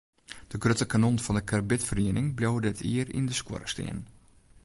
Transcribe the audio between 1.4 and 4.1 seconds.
karbidferiening bliuwe dit jier yn de skuorre stean.